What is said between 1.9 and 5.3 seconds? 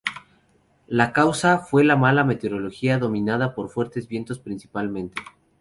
mala meteorología dominada por fuertes vientos principalmente.